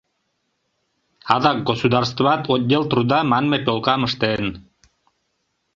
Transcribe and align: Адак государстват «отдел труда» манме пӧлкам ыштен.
Адак 1.35 1.57
государстват 1.69 2.43
«отдел 2.53 2.83
труда» 2.91 3.19
манме 3.31 3.57
пӧлкам 3.65 4.01
ыштен. 4.07 4.43